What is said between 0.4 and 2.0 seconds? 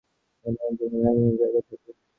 হায় হায়, এমন জিনিসও এমন জায়গায় থাকে!